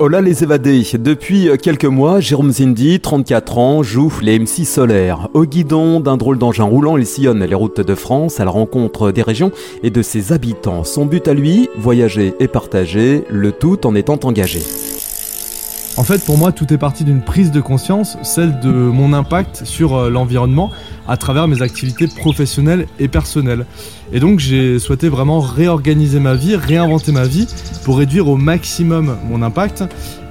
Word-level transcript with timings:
Hola 0.00 0.20
les 0.20 0.42
évadés. 0.42 0.82
Depuis 0.98 1.48
quelques 1.62 1.84
mois, 1.84 2.18
Jérôme 2.18 2.50
Zindi, 2.50 2.98
34 2.98 3.58
ans, 3.58 3.82
joue 3.84 4.12
les 4.22 4.40
MC 4.40 4.64
solaires. 4.66 5.28
Au 5.34 5.44
guidon 5.44 6.00
d'un 6.00 6.16
drôle 6.16 6.36
d'engin 6.36 6.64
roulant, 6.64 6.96
il 6.96 7.06
sillonne 7.06 7.44
les 7.44 7.54
routes 7.54 7.80
de 7.80 7.94
France 7.94 8.40
à 8.40 8.44
la 8.44 8.50
rencontre 8.50 9.12
des 9.12 9.22
régions 9.22 9.52
et 9.84 9.90
de 9.90 10.02
ses 10.02 10.32
habitants. 10.32 10.82
Son 10.82 11.06
but 11.06 11.28
à 11.28 11.34
lui, 11.34 11.68
voyager 11.76 12.34
et 12.40 12.48
partager, 12.48 13.24
le 13.30 13.52
tout 13.52 13.86
en 13.86 13.94
étant 13.94 14.18
engagé. 14.24 14.62
En 15.96 16.02
fait, 16.02 16.24
pour 16.24 16.36
moi, 16.36 16.50
tout 16.50 16.72
est 16.74 16.78
parti 16.78 17.04
d'une 17.04 17.22
prise 17.22 17.52
de 17.52 17.60
conscience, 17.60 18.18
celle 18.24 18.58
de 18.58 18.72
mon 18.72 19.12
impact 19.12 19.64
sur 19.64 19.94
euh, 19.94 20.10
l'environnement 20.10 20.72
à 21.06 21.16
travers 21.16 21.46
mes 21.46 21.62
activités 21.62 22.08
professionnelles 22.08 22.88
et 22.98 23.06
personnelles. 23.06 23.64
Et 24.14 24.20
donc, 24.20 24.38
j'ai 24.38 24.78
souhaité 24.78 25.08
vraiment 25.08 25.40
réorganiser 25.40 26.20
ma 26.20 26.34
vie, 26.34 26.54
réinventer 26.54 27.10
ma 27.10 27.24
vie 27.24 27.48
pour 27.84 27.98
réduire 27.98 28.28
au 28.28 28.36
maximum 28.36 29.16
mon 29.28 29.42
impact. 29.42 29.84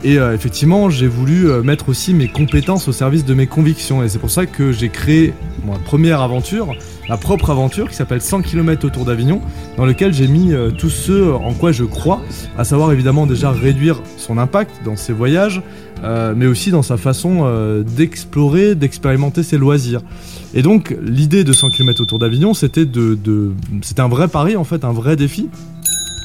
Et 0.05 0.17
euh, 0.17 0.33
effectivement, 0.33 0.89
j'ai 0.89 1.07
voulu 1.07 1.49
euh, 1.49 1.63
mettre 1.63 1.87
aussi 1.87 2.13
mes 2.13 2.27
compétences 2.27 2.89
au 2.89 2.91
service 2.91 3.23
de 3.23 3.33
mes 3.33 3.47
convictions. 3.47 4.03
Et 4.03 4.09
c'est 4.09 4.19
pour 4.19 4.31
ça 4.31 4.45
que 4.45 4.73
j'ai 4.73 4.89
créé 4.89 5.33
ma 5.65 5.77
première 5.77 6.21
aventure, 6.21 6.75
ma 7.07 7.15
propre 7.15 7.51
aventure 7.51 7.89
qui 7.89 7.95
s'appelle 7.95 8.21
100 8.21 8.41
km 8.41 8.85
autour 8.85 9.05
d'Avignon, 9.05 9.39
dans 9.77 9.85
lequel 9.85 10.13
j'ai 10.13 10.27
mis 10.27 10.51
euh, 10.51 10.71
tout 10.71 10.89
ce 10.89 11.31
en 11.31 11.53
quoi 11.53 11.71
je 11.71 11.85
crois, 11.85 12.21
à 12.57 12.65
savoir 12.65 12.91
évidemment 12.91 13.25
déjà 13.25 13.51
réduire 13.51 14.01
son 14.17 14.37
impact 14.37 14.71
dans 14.83 14.97
ses 14.97 15.13
voyages, 15.13 15.61
euh, 16.03 16.33
mais 16.35 16.47
aussi 16.47 16.69
dans 16.69 16.83
sa 16.83 16.97
façon 16.97 17.45
d'explorer, 17.95 18.75
d'expérimenter 18.75 19.41
ses 19.41 19.57
loisirs. 19.57 20.01
Et 20.53 20.61
donc 20.63 20.95
l'idée 21.01 21.45
de 21.45 21.53
100 21.53 21.69
km 21.69 22.01
autour 22.01 22.19
d'Avignon, 22.19 22.53
c'était 22.53 22.85
de 22.85 23.17
c'était 23.81 24.01
un 24.01 24.07
vrai 24.07 24.27
pari 24.27 24.55
en 24.55 24.63
fait, 24.63 24.83
un 24.83 24.93
vrai 24.93 25.15
défi. 25.15 25.49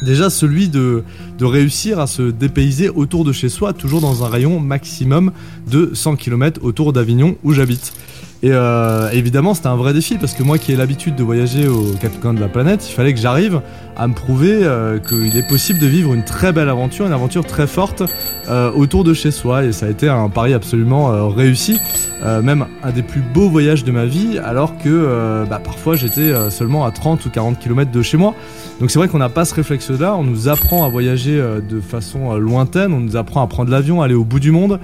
Déjà 0.05 0.31
celui 0.31 0.69
de, 0.69 1.03
de 1.39 1.45
réussir 1.45 1.99
à 1.99 2.07
se 2.07 2.23
dépayser 2.23 2.89
autour 2.89 3.25
de 3.25 3.33
chez 3.33 3.49
soi, 3.49 3.73
toujours 3.73 4.01
dans 4.01 4.25
un 4.25 4.29
rayon 4.29 4.61
maximum 4.61 5.33
de 5.67 5.91
100 5.93 6.17
km 6.17 6.61
autour 6.63 6.93
d'Avignon 6.93 7.37
où 7.43 7.53
j'habite. 7.53 7.93
Et 8.43 8.53
euh, 8.53 9.11
évidemment, 9.11 9.53
c'était 9.53 9.67
un 9.67 9.75
vrai 9.75 9.93
défi 9.93 10.17
parce 10.17 10.33
que 10.33 10.45
moi 10.45 10.59
qui 10.59 10.73
ai 10.73 10.77
l'habitude 10.77 11.17
de 11.17 11.25
voyager 11.25 11.67
aux 11.67 11.93
quatre 12.01 12.21
coins 12.21 12.35
de 12.35 12.41
la 12.41 12.47
planète, 12.47 12.89
il 12.89 12.93
fallait 12.93 13.13
que 13.13 13.19
j'arrive 13.19 13.61
à 13.97 14.07
me 14.07 14.15
prouver 14.15 14.61
euh, 14.63 15.01
qu'il 15.01 15.37
est 15.37 15.47
possible 15.47 15.81
de 15.81 15.89
vivre 15.89 16.15
une 16.15 16.23
très 16.23 16.53
belle 16.53 16.69
aventure, 16.69 17.05
une 17.05 17.13
aventure 17.13 17.45
très 17.45 17.67
forte 17.67 18.05
euh, 18.49 18.71
autour 18.71 19.03
de 19.03 19.13
chez 19.13 19.33
soi. 19.33 19.65
Et 19.65 19.73
ça 19.73 19.87
a 19.87 19.89
été 19.89 20.09
un 20.09 20.29
pari 20.29 20.55
absolument 20.55 21.29
réussi, 21.29 21.81
même 22.23 22.67
un 22.85 22.91
des 22.91 23.03
plus 23.03 23.21
beaux 23.21 23.49
voyages 23.49 23.83
de 23.83 23.91
ma 23.91 24.05
vie, 24.05 24.39
alors 24.39 24.79
que 24.79 25.45
bah, 25.49 25.61
parfois 25.63 25.97
j'étais 25.97 26.33
seulement 26.51 26.85
à 26.85 26.91
30 26.93 27.25
ou 27.27 27.31
40 27.31 27.59
km 27.59 27.91
de 27.91 28.03
chez 28.03 28.17
moi. 28.17 28.35
Donc 28.81 28.91
c'est 28.91 28.99
vrai 28.99 29.09
qu'on 29.09 29.19
n'a 29.19 29.29
pas 29.29 29.45
ce 29.45 29.55
réflexe-là, 29.55 30.15
on 30.17 30.25
nous 30.25 30.49
apprend 30.49 30.85
à 30.85 30.89
voyager 30.89 31.37
de 31.37 31.81
façon 31.81 32.37
lointaine, 32.37 32.93
on 32.93 33.01
nous 33.01 33.17
apprend 33.17 33.43
à 33.43 33.47
prendre 33.47 33.71
l'avion, 33.71 34.03
aller 34.03 34.15
au 34.15 34.25
bout 34.25 34.41
du 34.41 34.53
monde. 34.53 34.79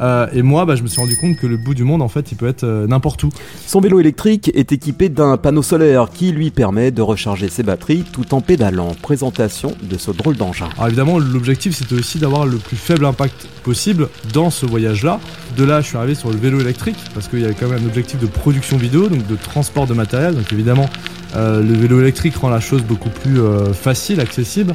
Euh, 0.00 0.26
et 0.32 0.42
moi, 0.42 0.64
bah, 0.64 0.76
je 0.76 0.82
me 0.82 0.88
suis 0.88 1.00
rendu 1.00 1.16
compte 1.16 1.36
que 1.36 1.46
le 1.46 1.56
bout 1.56 1.74
du 1.74 1.84
monde, 1.84 2.02
en 2.02 2.08
fait, 2.08 2.32
il 2.32 2.36
peut 2.36 2.48
être 2.48 2.64
euh, 2.64 2.86
n'importe 2.86 3.22
où. 3.24 3.30
Son 3.66 3.80
vélo 3.80 4.00
électrique 4.00 4.50
est 4.54 4.72
équipé 4.72 5.08
d'un 5.08 5.36
panneau 5.36 5.62
solaire 5.62 6.08
qui 6.12 6.32
lui 6.32 6.50
permet 6.50 6.90
de 6.90 7.02
recharger 7.02 7.48
ses 7.48 7.62
batteries 7.62 8.04
tout 8.12 8.34
en 8.34 8.40
pédalant. 8.40 8.94
Présentation 9.00 9.72
de 9.82 9.96
ce 9.96 10.10
drôle 10.10 10.36
d'engin. 10.36 10.68
Alors 10.76 10.88
évidemment, 10.88 11.18
l'objectif, 11.18 11.76
c'était 11.76 11.94
aussi 11.94 12.18
d'avoir 12.18 12.46
le 12.46 12.58
plus 12.58 12.76
faible 12.76 13.04
impact 13.04 13.48
possible 13.62 14.08
dans 14.32 14.50
ce 14.50 14.66
voyage-là. 14.66 15.20
De 15.56 15.64
là, 15.64 15.80
je 15.80 15.88
suis 15.88 15.96
arrivé 15.96 16.14
sur 16.14 16.30
le 16.30 16.36
vélo 16.36 16.60
électrique 16.60 16.98
parce 17.14 17.28
qu'il 17.28 17.40
y 17.40 17.44
avait 17.44 17.54
quand 17.54 17.68
même 17.68 17.82
un 17.82 17.86
objectif 17.86 18.20
de 18.20 18.26
production 18.26 18.76
vidéo, 18.76 19.08
donc 19.08 19.26
de 19.26 19.36
transport 19.36 19.86
de 19.86 19.94
matériel. 19.94 20.34
Donc 20.34 20.52
évidemment, 20.52 20.88
euh, 21.34 21.62
le 21.62 21.74
vélo 21.74 22.00
électrique 22.00 22.36
rend 22.36 22.50
la 22.50 22.60
chose 22.60 22.82
beaucoup 22.82 23.10
plus 23.10 23.38
facile, 23.72 24.20
accessible. 24.20 24.74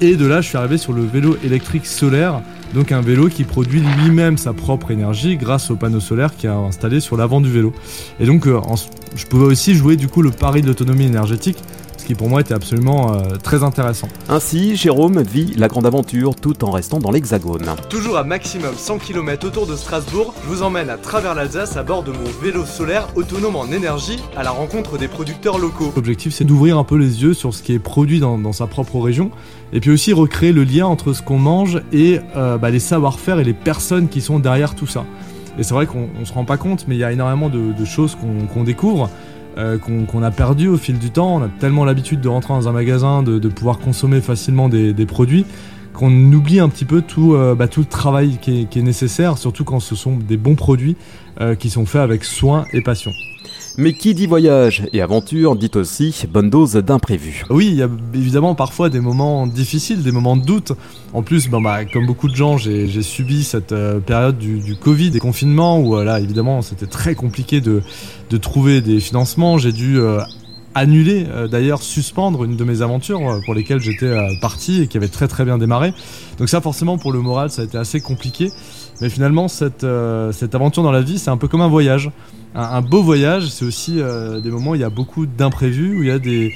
Et 0.00 0.16
de 0.16 0.26
là, 0.26 0.40
je 0.42 0.48
suis 0.48 0.58
arrivé 0.58 0.76
sur 0.76 0.92
le 0.92 1.02
vélo 1.02 1.38
électrique 1.42 1.86
solaire, 1.86 2.42
donc 2.74 2.92
un 2.92 3.00
vélo 3.00 3.28
qui 3.28 3.44
produit 3.44 3.80
lui-même 3.80 4.36
sa 4.38 4.52
propre 4.52 4.90
énergie 4.90 5.36
grâce 5.36 5.70
au 5.70 5.76
panneau 5.76 6.00
solaire 6.00 6.36
qui 6.36 6.46
est 6.46 6.50
installé 6.50 7.00
sur 7.00 7.16
l'avant 7.16 7.40
du 7.40 7.50
vélo. 7.50 7.72
Et 8.20 8.26
donc, 8.26 8.46
euh, 8.46 8.60
je 9.14 9.26
pouvais 9.26 9.46
aussi 9.46 9.74
jouer 9.74 9.96
du 9.96 10.08
coup 10.08 10.22
le 10.22 10.30
pari 10.30 10.62
de 10.62 10.66
l'autonomie 10.66 11.06
énergétique, 11.06 11.58
qui 12.08 12.14
pour 12.14 12.30
moi 12.30 12.40
était 12.40 12.54
absolument 12.54 13.12
euh, 13.12 13.36
très 13.36 13.62
intéressant. 13.62 14.08
Ainsi, 14.30 14.76
Jérôme 14.76 15.20
vit 15.20 15.52
la 15.58 15.68
grande 15.68 15.84
aventure 15.84 16.34
tout 16.34 16.64
en 16.64 16.70
restant 16.70 17.00
dans 17.00 17.10
l'hexagone. 17.10 17.66
Toujours 17.90 18.16
à 18.16 18.24
maximum 18.24 18.74
100 18.74 18.96
km 18.96 19.46
autour 19.46 19.66
de 19.66 19.76
Strasbourg, 19.76 20.32
je 20.42 20.48
vous 20.48 20.62
emmène 20.62 20.88
à 20.88 20.96
travers 20.96 21.34
l'Alsace 21.34 21.76
à 21.76 21.82
bord 21.82 22.02
de 22.02 22.12
mon 22.12 22.24
vélo 22.42 22.64
solaire 22.64 23.08
autonome 23.14 23.56
en 23.56 23.66
énergie 23.66 24.18
à 24.38 24.42
la 24.42 24.52
rencontre 24.52 24.96
des 24.96 25.06
producteurs 25.06 25.58
locaux. 25.58 25.92
L'objectif 25.94 26.32
c'est 26.32 26.44
d'ouvrir 26.44 26.78
un 26.78 26.84
peu 26.84 26.96
les 26.96 27.22
yeux 27.22 27.34
sur 27.34 27.52
ce 27.52 27.62
qui 27.62 27.74
est 27.74 27.78
produit 27.78 28.20
dans, 28.20 28.38
dans 28.38 28.54
sa 28.54 28.66
propre 28.66 28.98
région 29.00 29.30
et 29.74 29.80
puis 29.80 29.90
aussi 29.90 30.14
recréer 30.14 30.52
le 30.52 30.64
lien 30.64 30.86
entre 30.86 31.12
ce 31.12 31.20
qu'on 31.20 31.38
mange 31.38 31.82
et 31.92 32.20
euh, 32.36 32.56
bah, 32.56 32.70
les 32.70 32.80
savoir-faire 32.80 33.38
et 33.38 33.44
les 33.44 33.52
personnes 33.52 34.08
qui 34.08 34.22
sont 34.22 34.38
derrière 34.38 34.74
tout 34.74 34.86
ça. 34.86 35.04
Et 35.58 35.62
c'est 35.62 35.74
vrai 35.74 35.84
qu'on 35.84 36.08
on 36.18 36.24
se 36.24 36.32
rend 36.32 36.46
pas 36.46 36.56
compte, 36.56 36.86
mais 36.88 36.94
il 36.94 37.00
y 37.00 37.04
a 37.04 37.12
énormément 37.12 37.50
de, 37.50 37.74
de 37.78 37.84
choses 37.84 38.14
qu'on 38.14 38.46
qu'on 38.46 38.64
découvre. 38.64 39.10
Euh, 39.56 39.78
qu'on 39.78 40.22
a 40.22 40.30
perdu 40.30 40.68
au 40.68 40.76
fil 40.76 40.98
du 40.98 41.10
temps. 41.10 41.36
On 41.36 41.42
a 41.42 41.48
tellement 41.48 41.84
l'habitude 41.84 42.20
de 42.20 42.28
rentrer 42.28 42.54
dans 42.54 42.68
un 42.68 42.72
magasin, 42.72 43.22
de, 43.22 43.48
pouvoir 43.48 43.78
consommer 43.78 44.20
facilement 44.20 44.68
des, 44.68 45.06
produits, 45.06 45.44
qu'on 45.94 46.12
oublie 46.32 46.60
un 46.60 46.68
petit 46.68 46.84
peu 46.84 47.02
tout, 47.02 47.34
euh, 47.34 47.54
bah, 47.54 47.68
tout 47.68 47.80
le 47.80 47.86
travail 47.86 48.38
qui 48.40 48.62
est, 48.62 48.64
qui 48.66 48.78
est 48.78 48.82
nécessaire, 48.82 49.38
surtout 49.38 49.64
quand 49.64 49.80
ce 49.80 49.94
sont 49.94 50.16
des 50.16 50.36
bons 50.36 50.54
produits 50.54 50.96
euh, 51.40 51.54
qui 51.54 51.70
sont 51.70 51.86
faits 51.86 52.02
avec 52.02 52.24
soin 52.24 52.64
et 52.72 52.82
passion. 52.82 53.12
Mais 53.80 53.92
qui 53.92 54.12
dit 54.12 54.26
voyage 54.26 54.88
et 54.92 55.00
aventure 55.00 55.54
dit 55.54 55.70
aussi 55.76 56.12
bonne 56.28 56.50
dose 56.50 56.72
d'imprévu. 56.72 57.44
Oui, 57.48 57.68
il 57.68 57.76
y 57.76 57.82
a 57.84 57.88
évidemment 58.12 58.56
parfois 58.56 58.88
des 58.88 58.98
moments 58.98 59.46
difficiles, 59.46 60.02
des 60.02 60.10
moments 60.10 60.36
de 60.36 60.44
doute. 60.44 60.72
En 61.12 61.22
plus, 61.22 61.48
bah, 61.48 61.84
comme 61.84 62.04
beaucoup 62.04 62.28
de 62.28 62.34
gens, 62.34 62.58
j'ai 62.58 63.02
subi 63.02 63.44
cette 63.44 63.70
euh, 63.70 64.00
période 64.00 64.36
du, 64.36 64.74
Covid, 64.74 65.12
des 65.12 65.20
confinements, 65.20 65.78
où 65.78 65.96
euh, 65.96 66.02
là, 66.02 66.18
évidemment, 66.18 66.60
c'était 66.60 66.86
très 66.88 67.14
compliqué 67.14 67.60
de, 67.60 67.80
trouver 68.38 68.80
des 68.80 68.98
financements. 68.98 69.58
J'ai 69.58 69.70
dû 69.70 70.00
euh, 70.00 70.18
annuler, 70.74 71.26
d'ailleurs 71.48 71.80
suspendre 71.80 72.42
une 72.42 72.56
de 72.56 72.64
mes 72.64 72.82
aventures 72.82 73.40
pour 73.44 73.54
lesquelles 73.54 73.80
j'étais 73.80 74.12
parti 74.40 74.82
et 74.82 74.86
qui 74.88 74.96
avait 74.96 75.06
très 75.06 75.28
très 75.28 75.44
bien 75.44 75.56
démarré. 75.56 75.92
Donc 76.38 76.48
ça, 76.48 76.60
forcément, 76.60 76.98
pour 76.98 77.12
le 77.12 77.20
moral, 77.20 77.50
ça 77.50 77.62
a 77.62 77.64
été 77.64 77.78
assez 77.78 78.00
compliqué. 78.00 78.50
Mais 79.00 79.08
finalement, 79.08 79.48
cette, 79.48 79.84
euh, 79.84 80.32
cette 80.32 80.54
aventure 80.54 80.82
dans 80.82 80.90
la 80.90 81.02
vie, 81.02 81.18
c'est 81.18 81.30
un 81.30 81.36
peu 81.36 81.48
comme 81.48 81.60
un 81.60 81.68
voyage. 81.68 82.10
Un, 82.54 82.80
beau 82.80 83.02
voyage, 83.02 83.48
c'est 83.48 83.64
aussi 83.64 84.00
euh, 84.00 84.40
des 84.40 84.50
moments 84.50 84.72
où 84.72 84.74
il 84.74 84.80
y 84.80 84.84
a 84.84 84.90
beaucoup 84.90 85.26
d'imprévus, 85.26 85.98
où 85.98 86.02
il 86.02 86.08
y 86.08 86.10
a 86.10 86.18
des... 86.18 86.52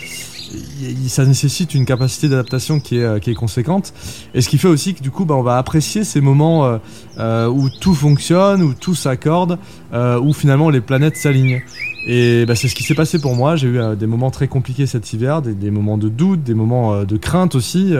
Ça 1.08 1.24
nécessite 1.24 1.74
une 1.74 1.84
capacité 1.84 2.28
d'adaptation 2.28 2.80
qui 2.80 2.98
est, 2.98 3.04
euh, 3.04 3.18
qui 3.18 3.30
est 3.30 3.34
conséquente. 3.34 3.92
Et 4.34 4.40
ce 4.40 4.48
qui 4.48 4.58
fait 4.58 4.68
aussi 4.68 4.94
que 4.94 5.02
du 5.02 5.10
coup, 5.10 5.24
bah, 5.24 5.34
on 5.34 5.42
va 5.42 5.58
apprécier 5.58 6.04
ces 6.04 6.20
moments 6.20 6.64
euh, 6.64 6.78
euh, 7.18 7.48
où 7.48 7.68
tout 7.68 7.94
fonctionne, 7.94 8.62
où 8.62 8.74
tout 8.74 8.94
s'accorde, 8.94 9.58
où 9.92 10.32
finalement 10.32 10.70
les 10.70 10.80
planètes 10.80 11.16
s'alignent. 11.16 11.62
Et 12.06 12.46
bah, 12.46 12.56
c'est 12.56 12.68
ce 12.68 12.74
qui 12.74 12.82
s'est 12.82 12.94
passé 12.94 13.20
pour 13.20 13.36
moi. 13.36 13.56
J'ai 13.56 13.68
eu 13.68 13.80
des 13.96 14.06
moments 14.06 14.30
très 14.30 14.48
compliqués 14.48 14.86
cet 14.86 15.12
hiver, 15.12 15.42
des, 15.42 15.54
des 15.54 15.70
moments 15.70 15.98
de 15.98 16.08
doute, 16.08 16.42
des 16.42 16.54
moments 16.54 17.04
de 17.04 17.16
crainte 17.16 17.54
aussi. 17.54 17.94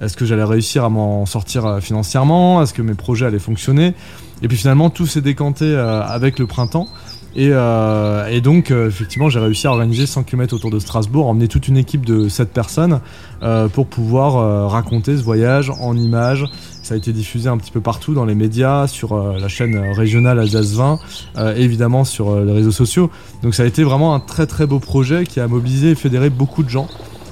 Est-ce 0.00 0.16
que 0.16 0.24
j'allais 0.24 0.44
réussir 0.44 0.84
à 0.84 0.90
m'en 0.90 1.26
sortir 1.26 1.78
financièrement? 1.80 2.62
Est-ce 2.62 2.74
que 2.74 2.82
mes 2.82 2.94
projets 2.94 3.26
allaient 3.26 3.38
fonctionner? 3.38 3.94
Et 4.42 4.48
puis 4.48 4.56
finalement, 4.56 4.90
tout 4.90 5.06
s'est 5.06 5.22
décanté 5.22 5.74
avec 5.74 6.38
le 6.38 6.46
printemps. 6.46 6.86
Et, 7.34 7.48
euh, 7.50 8.26
et 8.26 8.40
donc, 8.40 8.70
euh, 8.70 8.88
effectivement, 8.88 9.30
j'ai 9.30 9.40
réussi 9.40 9.66
à 9.66 9.70
organiser 9.70 10.06
100 10.06 10.24
km 10.24 10.54
autour 10.54 10.70
de 10.70 10.78
Strasbourg, 10.78 11.26
emmener 11.26 11.48
toute 11.48 11.66
une 11.68 11.78
équipe 11.78 12.04
de 12.04 12.28
7 12.28 12.52
personnes 12.52 13.00
euh, 13.42 13.68
pour 13.68 13.86
pouvoir 13.86 14.36
euh, 14.36 14.66
raconter 14.66 15.16
ce 15.16 15.22
voyage 15.22 15.70
en 15.70 15.96
images. 15.96 16.44
Ça 16.82 16.94
a 16.94 16.96
été 16.96 17.12
diffusé 17.12 17.48
un 17.48 17.56
petit 17.56 17.70
peu 17.70 17.80
partout 17.80 18.12
dans 18.12 18.26
les 18.26 18.34
médias, 18.34 18.86
sur 18.86 19.12
euh, 19.12 19.38
la 19.38 19.48
chaîne 19.48 19.78
régionale 19.92 20.38
Alsace 20.40 20.72
20, 20.72 20.98
euh, 21.38 21.54
évidemment 21.56 22.04
sur 22.04 22.38
les 22.38 22.52
réseaux 22.52 22.72
sociaux. 22.72 23.10
Donc 23.42 23.54
ça 23.54 23.62
a 23.62 23.66
été 23.66 23.82
vraiment 23.82 24.14
un 24.14 24.20
très 24.20 24.46
très 24.46 24.66
beau 24.66 24.78
projet 24.78 25.24
qui 25.24 25.40
a 25.40 25.48
mobilisé 25.48 25.92
et 25.92 25.94
fédéré 25.94 26.28
beaucoup 26.28 26.62
de 26.62 26.68
gens. 26.68 26.88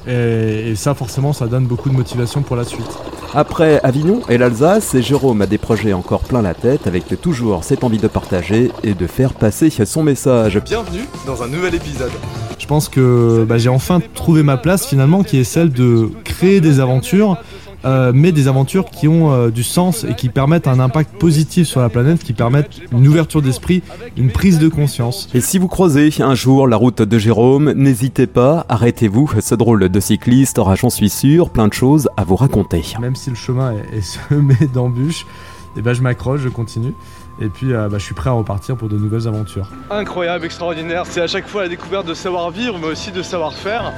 Et, 0.07 0.71
et 0.71 0.75
ça, 0.77 0.95
forcément, 0.95 1.35
ça 1.35 1.47
donne 1.47 1.67
beaucoup 1.67 1.91
de 1.91 1.95
motivation 1.95 2.41
pour 2.41 2.57
la 2.57 2.65
suite. 2.65 2.99
Après 3.33 3.79
Avignon 3.85 4.23
et 4.29 4.39
l'Alsace, 4.39 4.97
Jérôme 4.99 5.43
a 5.43 5.47
des 5.47 5.59
projets 5.59 5.93
encore 5.93 6.23
plein 6.23 6.43
la 6.43 6.53
tête 6.53 6.89
avec 6.89 7.05
toujours 7.21 7.63
cette 7.63 7.85
envie 7.85 7.99
de 7.99 8.09
partager 8.09 8.73
et 8.83 8.95
de 8.95 9.07
faire 9.07 9.35
passer 9.35 9.71
son 9.71 10.03
message. 10.03 10.61
Bienvenue 10.65 11.05
dans 11.27 11.41
un 11.45 11.47
nouvel 11.47 11.77
épisode. 11.77 12.11
Je 12.59 12.67
pense 12.67 12.89
que 12.89 13.45
bah, 13.49 13.57
j'ai 13.57 13.69
enfin 13.69 14.01
trouvé 14.15 14.43
ma 14.43 14.57
place 14.57 14.85
finalement 14.85 15.23
qui 15.23 15.39
est 15.39 15.45
celle 15.45 15.71
de 15.71 16.11
créer 16.25 16.61
des 16.61 16.81
aventures, 16.81 17.37
euh, 17.85 18.13
mais 18.15 18.33
des 18.33 18.49
aventures 18.49 18.87
qui 18.87 19.09
ont 19.09 19.33
euh, 19.33 19.51
du 19.51 19.63
sens 19.63 20.05
et 20.05 20.15
qui 20.15 20.29
permettent 20.29 20.69
un 20.69 20.81
impact 20.81 21.17
positif 21.19 21.67
sur 21.67 21.81
la 21.81 21.89
planète, 21.89 22.23
qui 22.23 22.33
permettent 22.33 22.81
une 22.93 23.07
ouverture 23.09 23.43
d'esprit, 23.43 23.83
une 24.17 24.31
prise 24.31 24.59
de 24.59 24.69
conscience. 24.69 25.29
Et 25.35 25.41
si 25.41 25.59
vous 25.59 25.69
croisez 25.69 26.11
un 26.21 26.35
jour 26.35 26.67
la 26.67 26.77
route 26.77 27.03
de 27.03 27.19
Jérôme, 27.19 27.73
n'hésitez 27.73 28.27
pas, 28.27 28.67
arrêtez-vous, 28.69 29.31
ce 29.41 29.55
drôle 29.55 29.89
de 29.89 30.01
cycliste 30.01 30.59
aura, 30.59 30.75
j'en 30.75 30.91
suis 30.91 31.11
sûr, 31.11 31.51
plein 31.51 31.69
de 31.69 31.73
choses 31.73 32.09
à 32.17 32.25
vous 32.25 32.37
raconter. 32.37 32.83
Même 33.01 33.17
si 33.17 33.31
le 33.31 33.37
chemin 33.37 33.73
est, 33.73 33.99
est 33.99 34.03
semé 34.29 34.57
d'embûches, 34.73 35.27
et 35.77 35.83
ben 35.83 35.93
je 35.93 36.03
m'accroche, 36.03 36.41
je 36.41 36.49
continue. 36.49 36.95
Et 37.41 37.49
puis 37.49 37.73
euh, 37.73 37.89
bah, 37.89 37.99
je 37.99 38.05
suis 38.05 38.15
prêt 38.15 38.31
à 38.31 38.35
repartir 38.35 38.77
pour 38.77 38.89
de 38.89 38.99
nouvelles 38.99 39.27
aventures. 39.27 39.69
incroyable, 39.91 40.45
extraordinaire. 40.45 41.05
C'est 41.07 41.23
à 41.23 41.27
chaque 41.27 41.49
fois 41.49 41.63
la 41.63 41.69
découverte 41.69 42.07
de 42.07 42.15
savoir-vivre, 42.15 42.79
mais 42.79 42.89
aussi 42.89 43.13
de 43.13 43.23
savoir-faire. 43.23 43.93